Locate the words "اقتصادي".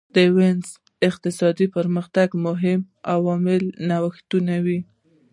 1.07-1.67